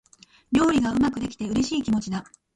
[0.51, 2.25] 料理がうまくできて、嬉しい気持ちだ。